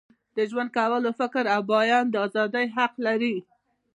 د 0.35 0.37
ژوند 0.49 0.69
کولو، 0.77 1.09
فکر 1.19 1.43
او 1.53 1.61
بیان 1.71 2.05
د 2.09 2.15
ازادۍ 2.25 2.65
حق 2.75 2.93
لري. 3.05 3.35